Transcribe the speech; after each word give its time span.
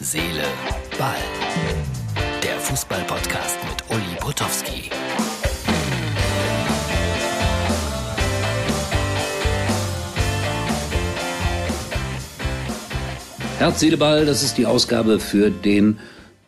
Seele, 0.00 0.44
Ball. 0.96 1.16
Der 2.40 2.56
Fußball-Podcast 2.60 3.58
mit 3.68 3.90
Uli 3.90 4.16
Potowski. 4.20 4.90
Herz, 13.58 13.80
Seele, 13.80 13.96
Ball, 13.96 14.24
das 14.24 14.44
ist 14.44 14.56
die 14.56 14.66
Ausgabe 14.66 15.18
für 15.18 15.50
den 15.50 15.98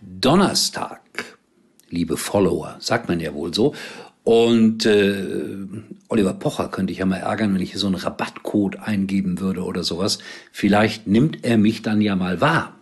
Donnerstag. 0.00 1.00
Liebe 1.88 2.16
Follower, 2.16 2.76
sagt 2.78 3.08
man 3.08 3.18
ja 3.18 3.34
wohl 3.34 3.52
so. 3.52 3.74
Und 4.22 4.86
äh, 4.86 5.56
Oliver 6.06 6.34
Pocher 6.34 6.68
könnte 6.68 6.92
ich 6.92 7.00
ja 7.00 7.06
mal 7.06 7.16
ärgern, 7.16 7.52
wenn 7.52 7.60
ich 7.60 7.72
hier 7.72 7.80
so 7.80 7.88
einen 7.88 7.96
Rabattcode 7.96 8.78
eingeben 8.78 9.40
würde 9.40 9.64
oder 9.64 9.82
sowas. 9.82 10.20
Vielleicht 10.52 11.08
nimmt 11.08 11.44
er 11.44 11.58
mich 11.58 11.82
dann 11.82 12.00
ja 12.00 12.14
mal 12.14 12.40
wahr. 12.40 12.76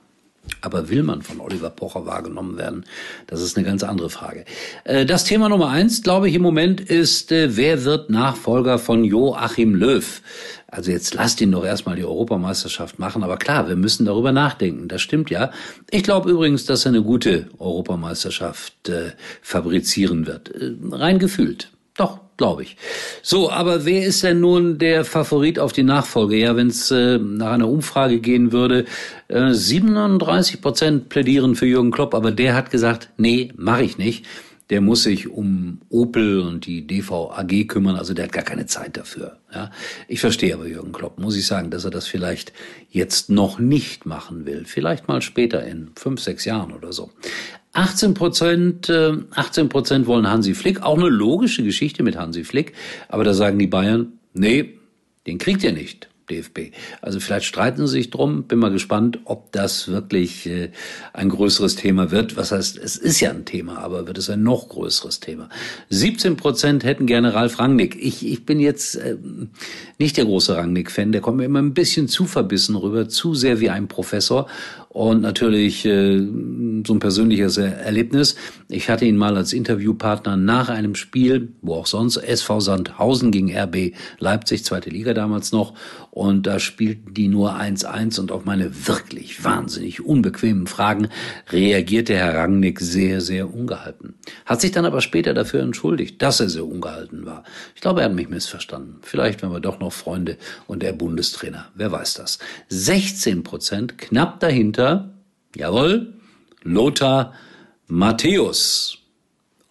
Aber 0.61 0.88
will 0.88 1.02
man 1.02 1.23
von 1.23 1.41
Oliver 1.41 1.70
Pocher 1.70 2.07
wahrgenommen 2.07 2.59
werden? 2.59 2.84
Das 3.27 3.41
ist 3.41 3.57
eine 3.57 3.66
ganz 3.66 3.83
andere 3.83 4.11
Frage. 4.11 4.45
Äh, 4.84 5.07
das 5.07 5.24
Thema 5.24 5.48
Nummer 5.48 5.69
eins, 5.69 6.02
glaube 6.02 6.29
ich, 6.29 6.34
im 6.34 6.43
Moment 6.43 6.80
ist, 6.80 7.33
äh, 7.33 7.57
wer 7.57 7.84
wird 7.84 8.11
Nachfolger 8.11 8.79
von 8.79 9.05
Joachim 9.05 9.74
Löw? 9.74 10.23
Also 10.71 10.91
jetzt 10.91 11.15
lasst 11.15 11.41
ihn 11.41 11.52
doch 11.52 11.65
erstmal 11.65 11.97
die 11.97 12.05
Europameisterschaft 12.05 12.98
machen. 12.98 13.23
Aber 13.23 13.38
klar, 13.38 13.69
wir 13.69 13.77
müssen 13.77 14.05
darüber 14.05 14.33
nachdenken. 14.33 14.88
Das 14.88 15.01
stimmt 15.01 15.30
ja. 15.30 15.51
Ich 15.91 16.02
glaube 16.02 16.30
übrigens, 16.30 16.66
dass 16.66 16.85
er 16.85 16.91
eine 16.91 17.02
gute 17.02 17.49
Europameisterschaft 17.59 18.88
äh, 18.88 19.12
fabrizieren 19.41 20.27
wird. 20.27 20.51
Äh, 20.51 20.74
rein 20.93 21.19
gefühlt. 21.19 21.71
Doch, 21.96 22.21
glaube 22.38 22.62
ich. 22.62 22.77
So, 23.20 23.51
aber 23.51 23.84
wer 23.84 24.06
ist 24.06 24.23
denn 24.23 24.41
nun 24.41 24.79
der 24.79 25.05
Favorit 25.05 25.59
auf 25.59 25.74
die 25.74 25.83
Nachfolge? 25.83 26.37
Ja, 26.37 26.56
wenn 26.56 26.69
es 26.69 26.91
äh, 26.91 27.19
nach 27.19 27.52
einer 27.52 27.69
Umfrage 27.69 28.20
gehen 28.20 28.52
würde, 28.52 28.87
äh, 29.27 29.52
37 29.52 30.62
Prozent 30.62 31.09
plädieren 31.10 31.56
für 31.56 31.66
Jürgen 31.66 31.91
Klopp, 31.91 32.15
aber 32.15 32.30
der 32.30 32.54
hat 32.54 32.71
gesagt, 32.71 33.10
nee, 33.18 33.52
mache 33.57 33.82
ich 33.82 33.99
nicht. 33.99 34.24
Der 34.71 34.82
muss 34.82 35.04
sich 35.04 35.29
um 35.29 35.80
Opel 35.88 36.40
und 36.40 36.66
die 36.66 36.87
DVAG 36.87 37.66
kümmern, 37.68 37.96
also 37.96 38.12
der 38.12 38.27
hat 38.27 38.32
gar 38.32 38.45
keine 38.45 38.66
Zeit 38.66 38.99
dafür. 38.99 39.38
Ja, 39.52 39.71
ich 40.09 40.21
verstehe 40.21 40.52
aber 40.52 40.66
Jürgen 40.66 40.93
Klopp, 40.93 41.18
muss 41.18 41.37
ich 41.37 41.46
sagen, 41.46 41.71
dass 41.71 41.87
er 41.87 41.90
das 41.90 42.07
vielleicht 42.07 42.52
jetzt 42.90 43.30
noch 43.30 43.59
nicht 43.59 44.05
machen 44.05 44.45
will, 44.45 44.66
vielleicht 44.66 45.09
mal 45.09 45.23
später 45.23 45.65
in 45.65 45.90
fünf, 45.96 46.21
sechs 46.21 46.45
Jahren 46.45 46.73
oder 46.73 46.93
so. 46.93 47.10
18 47.79 48.15
Prozent, 48.15 48.90
18 48.90 49.66
äh, 49.66 49.68
Prozent 49.68 50.07
wollen 50.09 50.29
Hansi 50.29 50.54
Flick. 50.54 50.82
Auch 50.82 50.98
eine 50.98 51.09
logische 51.09 51.62
Geschichte 51.62 52.02
mit 52.02 52.16
Hansi 52.16 52.43
Flick. 52.43 52.73
Aber 53.07 53.23
da 53.23 53.34
sagen 53.34 53.57
die 53.57 53.68
Bayern, 53.68 54.15
nee, 54.34 54.80
den 55.29 55.38
kriegt 55.38 55.62
ihr 55.62 55.73
nicht. 55.73 56.09
DFB. 56.29 56.73
Also 57.01 57.21
vielleicht 57.21 57.46
streiten 57.46 57.87
sie 57.87 57.93
sich 57.93 58.10
drum. 58.10 58.43
Bin 58.43 58.59
mal 58.59 58.71
gespannt, 58.71 59.21
ob 59.24 59.51
das 59.52 59.88
wirklich 59.88 60.46
äh, 60.46 60.71
ein 61.12 61.29
größeres 61.29 61.76
Thema 61.76 62.10
wird. 62.10 62.37
Was 62.37 62.52
heißt, 62.52 62.76
es 62.76 62.96
ist 62.96 63.21
ja 63.21 63.30
ein 63.30 63.45
Thema, 63.45 63.79
aber 63.79 64.06
wird 64.06 64.19
es 64.19 64.28
ein 64.28 64.43
noch 64.43 64.69
größeres 64.69 65.21
Thema. 65.21 65.49
17 65.88 66.37
Prozent 66.37 66.84
hätten 66.84 67.06
gerne 67.06 67.32
Ralf 67.32 67.59
Rangnick. 67.59 67.97
Ich, 67.99 68.26
ich 68.26 68.44
bin 68.44 68.60
jetzt 68.60 68.97
äh, 68.97 69.16
nicht 69.99 70.16
der 70.16 70.26
große 70.26 70.54
Rangnick-Fan. 70.56 71.12
Der 71.12 71.21
kommt 71.21 71.38
mir 71.38 71.44
immer 71.44 71.62
ein 71.62 71.75
bisschen 71.75 72.09
zu 72.09 72.26
verbissen 72.26 72.76
rüber, 72.76 73.09
zu 73.09 73.34
sehr 73.34 73.60
wie 73.60 73.71
ein 73.71 73.88
Professor. 73.88 74.49
Und 74.99 75.21
natürlich 75.21 75.84
äh, 75.84 76.19
so 76.84 76.93
ein 76.93 76.99
persönliches 76.99 77.56
Erlebnis. 77.56 78.34
Ich 78.69 78.91
hatte 78.91 79.05
ihn 79.05 79.16
mal 79.16 79.37
als 79.37 79.53
Interviewpartner 79.53 80.37
nach 80.37 80.71
einem 80.71 80.97
Spiel, 80.97 81.53
wo 81.62 81.75
auch 81.75 81.87
sonst, 81.87 82.16
SV 82.16 82.59
Sandhausen 82.59 83.31
gegen 83.31 83.56
RB 83.56 83.94
Leipzig, 84.19 84.65
zweite 84.65 84.91
Liga 84.91 85.15
damals 85.15 85.53
noch. 85.53 85.75
Und 86.10 86.49
da 86.49 86.59
spielten 86.59 87.15
die 87.15 87.28
nur 87.28 87.55
1-1 87.55 88.19
und 88.19 88.32
auf 88.32 88.44
meine 88.44 88.88
wirklich 88.88 89.44
wahnsinnig 89.44 90.05
unbequemen 90.05 90.66
Fragen 90.66 91.06
reagierte 91.53 92.16
Herr 92.16 92.34
Rangnick 92.34 92.81
sehr, 92.81 93.21
sehr 93.21 93.55
ungehalten. 93.55 94.15
Hat 94.47 94.60
sich 94.60 94.72
dann 94.72 94.84
aber 94.84 95.00
später 95.00 95.33
dafür 95.33 95.62
entschuldigt, 95.62 96.21
dass 96.22 96.41
er 96.41 96.49
sehr 96.49 96.67
ungehalten 96.67 97.25
war. 97.25 97.45
Ich 97.77 97.83
glaube, 97.83 98.01
er 98.01 98.06
hat 98.06 98.15
mich 98.15 98.28
missverstanden. 98.28 98.97
Vielleicht 99.03 99.45
waren 99.45 99.53
wir 99.53 99.61
doch 99.61 99.78
noch 99.78 99.93
Freunde 99.93 100.39
und 100.67 100.83
der 100.83 100.93
Bundestrainer. 100.93 101.69
Wer 101.77 101.93
weiß 101.93 102.15
das. 102.15 102.41
16 102.69 103.45
Prozent, 103.45 103.97
knapp 103.99 104.41
dahinter, 104.41 104.88
jawohl, 105.56 106.15
Lothar 106.62 107.32
Matthäus. 107.87 108.99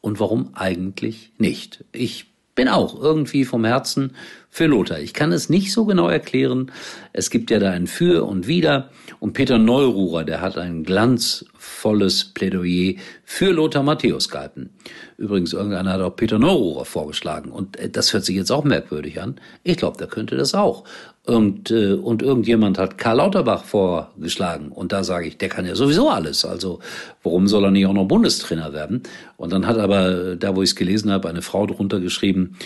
Und 0.01 0.19
warum 0.19 0.51
eigentlich 0.53 1.31
nicht? 1.37 1.83
Ich 1.91 2.27
bin 2.57 2.67
auch 2.67 2.99
irgendwie 2.99 3.45
vom 3.45 3.63
Herzen 3.63 4.13
für 4.49 4.65
Lothar. 4.65 4.99
Ich 4.99 5.13
kann 5.13 5.31
es 5.31 5.47
nicht 5.47 5.71
so 5.71 5.85
genau 5.85 6.09
erklären. 6.09 6.71
Es 7.13 7.29
gibt 7.29 7.51
ja 7.51 7.59
da 7.59 7.69
ein 7.69 7.85
Für 7.85 8.25
und 8.25 8.47
Wider. 8.47 8.89
Und 9.19 9.33
Peter 9.33 9.59
Neururer, 9.59 10.23
der 10.23 10.41
hat 10.41 10.57
ein 10.57 10.83
glanzvolles 10.83 12.33
Plädoyer 12.33 12.95
für 13.23 13.51
Lothar 13.51 13.83
Matthäus 13.83 14.29
gehalten. 14.29 14.71
Übrigens, 15.17 15.53
irgendeiner 15.53 15.93
hat 15.93 16.01
auch 16.01 16.15
Peter 16.15 16.39
Neururer 16.39 16.85
vorgeschlagen. 16.85 17.51
Und 17.51 17.77
äh, 17.77 17.89
das 17.91 18.11
hört 18.11 18.25
sich 18.25 18.35
jetzt 18.35 18.51
auch 18.51 18.63
merkwürdig 18.63 19.21
an. 19.21 19.39
Ich 19.63 19.77
glaube, 19.77 19.97
der 19.97 20.07
könnte 20.07 20.35
das 20.35 20.55
auch. 20.55 20.83
Und, 21.27 21.71
äh, 21.71 21.93
und 21.93 22.21
irgendjemand 22.21 22.77
hat 22.77 22.97
Karl 22.97 23.17
Lauterbach 23.17 23.65
vorgeschlagen. 23.65 24.69
Und 24.69 24.93
da 24.93 25.03
sage 25.03 25.27
ich, 25.27 25.37
der 25.37 25.49
kann 25.49 25.65
ja 25.65 25.75
sowieso 25.75 26.09
alles. 26.09 26.45
Also 26.45 26.79
warum 27.21 27.47
soll 27.47 27.65
er 27.65 27.71
nicht 27.71 27.85
auch 27.85 27.93
noch 27.93 28.05
Bundestrainer 28.05 28.71
werden? 28.71 29.03
Und 29.35 29.51
dann 29.51 29.67
hat 29.67 29.77
aber, 29.77 30.37
da 30.37 30.55
wo 30.55 30.63
ich 30.63 30.69
es 30.69 30.75
gelesen 30.77 31.11
habe, 31.11 31.27
eine 31.27 31.41
Frau 31.41 31.65
drunter 31.65 31.99
geschrieben, 31.99 32.57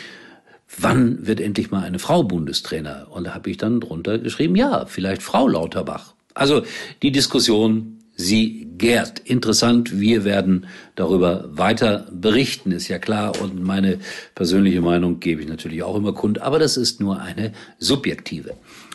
wann 0.77 1.25
wird 1.25 1.39
endlich 1.41 1.72
mal 1.72 1.83
eine 1.83 1.97
Frau 1.97 2.22
Bundestrainer? 2.22 3.07
Und 3.09 3.25
da 3.25 3.33
habe 3.33 3.49
ich 3.49 3.57
dann 3.57 3.81
drunter 3.81 4.19
geschrieben, 4.19 4.55
ja, 4.55 4.85
vielleicht 4.85 5.23
Frau 5.23 5.47
Lauterbach. 5.47 6.13
Also 6.35 6.61
die 7.01 7.11
Diskussion, 7.11 7.97
sie 8.22 8.68
gärt. 8.78 9.20
Interessant, 9.20 10.00
wir 10.00 10.24
werden 10.24 10.66
darüber 10.96 11.50
weiter 11.52 12.08
berichten, 12.12 12.72
ist 12.72 12.88
ja 12.88 13.00
klar. 13.00 13.40
Und 13.42 13.64
meine 13.64 14.00
persönliche 14.36 14.82
Meinung 14.82 15.20
gebe 15.20 15.42
ich 15.42 15.48
natürlich 15.48 15.84
auch 15.84 15.96
immer 15.96 16.14
kund, 16.14 16.42
aber 16.42 16.59
das 16.59 16.78
ist 16.78 17.00
nur 17.00 17.20
eine 17.20 17.54
subjektive. 17.80 18.54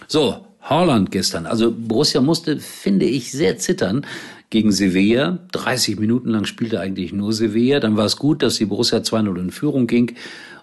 So, 0.08 0.46
Holland 0.62 1.10
gestern. 1.10 1.46
Also 1.46 1.72
Borussia 1.72 2.20
musste, 2.20 2.58
finde 2.58 3.06
ich, 3.06 3.30
sehr 3.30 3.58
zittern 3.58 4.04
gegen 4.50 4.72
Sevilla. 4.72 5.38
30 5.52 5.98
Minuten 5.98 6.30
lang 6.30 6.44
spielte 6.44 6.80
eigentlich 6.80 7.12
nur 7.12 7.32
Sevilla. 7.32 7.80
Dann 7.80 7.96
war 7.96 8.06
es 8.06 8.16
gut, 8.16 8.42
dass 8.42 8.56
die 8.56 8.66
Borussia 8.66 8.98
2-0 8.98 9.38
in 9.38 9.50
Führung 9.50 9.86
ging. 9.86 10.14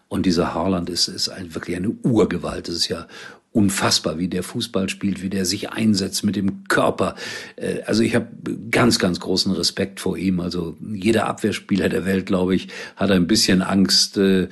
Und 0.10 0.26
dieser 0.26 0.54
Haaland 0.54 0.90
ist, 0.90 1.08
ist 1.08 1.30
ein, 1.30 1.56
wirklich 1.56 1.76
eine 1.78 1.90
Urgewalt. 1.90 2.70
Es 2.70 2.76
ist 2.76 2.88
ja 2.90 3.08
unfassbar, 3.54 4.18
wie 4.18 4.28
der 4.28 4.44
Fußball 4.44 4.90
spielt, 4.90 5.22
wie 5.22 5.30
der 5.30 5.46
sich 5.46 5.70
einsetzt 5.70 6.24
mit 6.24 6.36
dem 6.36 6.66
Körper. 6.68 7.16
Äh, 7.56 7.82
also 7.86 8.04
ich 8.04 8.16
habe 8.16 8.28
ganz, 8.72 9.00
ganz 9.00 9.20
großen 9.20 9.52
Respekt 9.54 10.00
vor 10.00 10.18
ihm. 10.18 10.40
Also 10.40 10.76
jeder 10.94 11.28
Abwehrspieler 11.28 11.88
der 11.88 12.06
Welt, 12.06 12.26
glaube 12.26 12.56
ich, 12.56 12.68
hat 12.96 13.12
ein 13.12 13.28
bisschen 13.28 13.62
Angst, 13.62 14.18
äh, 14.18 14.50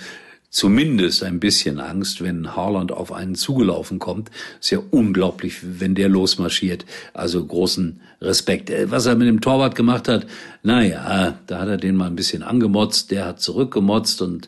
zumindest 0.51 1.23
ein 1.23 1.39
bisschen 1.39 1.79
Angst, 1.79 2.21
wenn 2.21 2.55
Haaland 2.55 2.91
auf 2.91 3.11
einen 3.11 3.35
zugelaufen 3.35 3.97
kommt. 3.97 4.29
Ist 4.59 4.69
ja 4.69 4.79
unglaublich, 4.91 5.79
wenn 5.79 5.95
der 5.95 6.09
losmarschiert. 6.09 6.85
Also 7.13 7.43
großen 7.43 8.01
Respekt. 8.21 8.69
Äh, 8.69 8.91
was 8.91 9.07
er 9.07 9.15
mit 9.15 9.27
dem 9.27 9.41
Torwart 9.41 9.73
gemacht 9.73 10.07
hat, 10.07 10.27
naja, 10.61 11.39
da 11.47 11.59
hat 11.59 11.67
er 11.67 11.77
den 11.77 11.95
mal 11.95 12.05
ein 12.05 12.15
bisschen 12.15 12.43
angemotzt, 12.43 13.09
der 13.09 13.25
hat 13.25 13.41
zurückgemotzt 13.41 14.21
und 14.21 14.47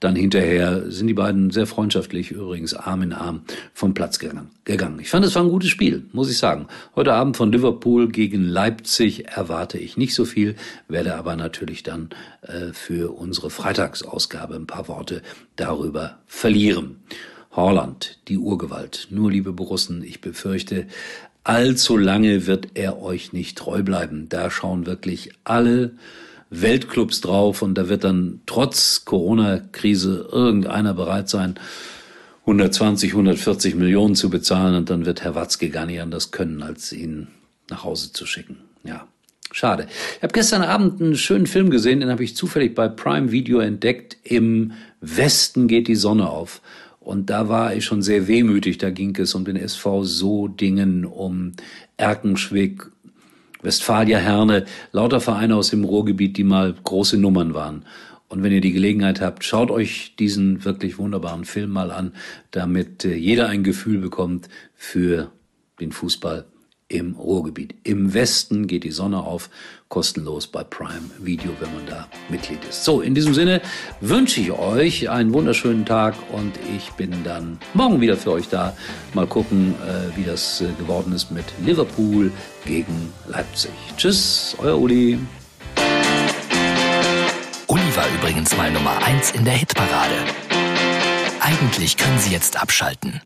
dann 0.00 0.16
hinterher 0.16 0.90
sind 0.90 1.06
die 1.08 1.14
beiden 1.14 1.50
sehr 1.50 1.66
freundschaftlich, 1.66 2.30
übrigens 2.30 2.72
Arm 2.72 3.02
in 3.02 3.12
Arm, 3.12 3.42
vom 3.74 3.92
Platz 3.92 4.18
gegangen. 4.18 4.50
Ich 5.00 5.10
fand, 5.10 5.26
es 5.26 5.34
war 5.34 5.42
ein 5.42 5.50
gutes 5.50 5.68
Spiel, 5.68 6.06
muss 6.12 6.30
ich 6.30 6.38
sagen. 6.38 6.66
Heute 6.96 7.12
Abend 7.12 7.36
von 7.36 7.52
Liverpool 7.52 8.08
gegen 8.08 8.42
Leipzig 8.42 9.28
erwarte 9.28 9.76
ich 9.76 9.98
nicht 9.98 10.14
so 10.14 10.24
viel, 10.24 10.56
werde 10.88 11.16
aber 11.16 11.36
natürlich 11.36 11.82
dann 11.82 12.08
äh, 12.42 12.72
für 12.72 13.14
unsere 13.14 13.50
Freitagsausgabe 13.50 14.54
ein 14.54 14.66
paar 14.66 14.88
Worte 14.88 15.22
darüber 15.56 16.18
verlieren. 16.26 16.96
Holland, 17.52 18.20
die 18.28 18.38
Urgewalt. 18.38 19.08
Nur, 19.10 19.30
liebe 19.30 19.52
Borussen, 19.52 20.02
ich 20.02 20.20
befürchte, 20.20 20.86
allzu 21.44 21.98
lange 21.98 22.46
wird 22.46 22.68
er 22.74 23.02
euch 23.02 23.32
nicht 23.32 23.58
treu 23.58 23.82
bleiben. 23.82 24.28
Da 24.28 24.50
schauen 24.50 24.86
wirklich 24.86 25.32
alle 25.44 25.92
Weltclubs 26.50 27.20
drauf 27.20 27.62
und 27.62 27.76
da 27.76 27.88
wird 27.88 28.04
dann 28.04 28.40
trotz 28.46 29.04
Corona-Krise 29.04 30.28
irgendeiner 30.30 30.94
bereit 30.94 31.28
sein, 31.28 31.54
120, 32.40 33.12
140 33.12 33.76
Millionen 33.76 34.16
zu 34.16 34.30
bezahlen 34.30 34.74
und 34.74 34.90
dann 34.90 35.06
wird 35.06 35.22
Herr 35.22 35.36
Watzke 35.36 35.70
gar 35.70 35.86
nicht 35.86 36.00
anders 36.00 36.32
können, 36.32 36.62
als 36.62 36.92
ihn 36.92 37.28
nach 37.68 37.84
Hause 37.84 38.12
zu 38.12 38.26
schicken. 38.26 38.56
Ja, 38.82 39.06
schade. 39.52 39.86
Ich 40.16 40.22
habe 40.22 40.32
gestern 40.32 40.62
Abend 40.62 41.00
einen 41.00 41.16
schönen 41.16 41.46
Film 41.46 41.70
gesehen, 41.70 42.00
den 42.00 42.10
habe 42.10 42.24
ich 42.24 42.34
zufällig 42.34 42.74
bei 42.74 42.88
Prime 42.88 43.30
Video 43.30 43.60
entdeckt. 43.60 44.16
Im 44.24 44.72
Westen 45.00 45.68
geht 45.68 45.86
die 45.86 45.94
Sonne 45.94 46.28
auf. 46.28 46.60
Und 46.98 47.30
da 47.30 47.48
war 47.48 47.74
ich 47.74 47.84
schon 47.84 48.02
sehr 48.02 48.26
wehmütig. 48.26 48.78
Da 48.78 48.90
ging 48.90 49.16
es 49.16 49.34
um 49.34 49.44
den 49.44 49.56
SV 49.56 50.04
Sodingen, 50.04 51.04
um 51.04 51.52
Erkenschwick, 51.96 52.90
Westfalia 53.62 54.18
Herne, 54.18 54.64
lauter 54.92 55.20
Vereine 55.20 55.56
aus 55.56 55.70
dem 55.70 55.84
Ruhrgebiet, 55.84 56.36
die 56.36 56.44
mal 56.44 56.74
große 56.84 57.16
Nummern 57.16 57.54
waren. 57.54 57.84
Und 58.28 58.42
wenn 58.42 58.52
ihr 58.52 58.60
die 58.60 58.72
Gelegenheit 58.72 59.20
habt, 59.20 59.44
schaut 59.44 59.70
euch 59.70 60.14
diesen 60.18 60.64
wirklich 60.64 60.98
wunderbaren 60.98 61.44
Film 61.44 61.70
mal 61.70 61.90
an, 61.90 62.12
damit 62.52 63.04
äh, 63.04 63.14
jeder 63.14 63.48
ein 63.48 63.64
Gefühl 63.64 63.98
bekommt 63.98 64.48
für 64.74 65.32
den 65.80 65.92
Fußball 65.92 66.44
im 66.90 67.14
Ruhrgebiet. 67.14 67.74
Im 67.84 68.12
Westen 68.12 68.66
geht 68.66 68.84
die 68.84 68.90
Sonne 68.90 69.22
auf, 69.22 69.48
kostenlos 69.88 70.46
bei 70.46 70.62
Prime 70.64 71.10
Video, 71.18 71.52
wenn 71.60 71.72
man 71.74 71.86
da 71.86 72.08
Mitglied 72.28 72.58
ist. 72.68 72.84
So, 72.84 73.00
in 73.00 73.14
diesem 73.14 73.32
Sinne 73.32 73.62
wünsche 74.00 74.40
ich 74.40 74.52
euch 74.52 75.08
einen 75.08 75.32
wunderschönen 75.32 75.86
Tag 75.86 76.14
und 76.32 76.52
ich 76.76 76.90
bin 76.92 77.24
dann 77.24 77.58
morgen 77.74 78.00
wieder 78.00 78.16
für 78.16 78.32
euch 78.32 78.48
da. 78.48 78.76
Mal 79.14 79.26
gucken, 79.26 79.74
äh, 79.86 80.16
wie 80.16 80.24
das 80.24 80.60
äh, 80.60 80.66
geworden 80.78 81.12
ist 81.12 81.30
mit 81.30 81.44
Liverpool 81.64 82.30
gegen 82.66 83.12
Leipzig. 83.28 83.72
Tschüss, 83.96 84.56
euer 84.58 84.78
Uli. 84.78 85.18
Uli 87.68 87.96
war 87.96 88.06
übrigens 88.18 88.56
mal 88.56 88.70
Nummer 88.72 88.98
1 89.04 89.30
in 89.32 89.44
der 89.44 89.54
Hitparade. 89.54 90.16
Eigentlich 91.40 91.96
können 91.96 92.18
Sie 92.18 92.32
jetzt 92.32 92.60
abschalten. 92.60 93.20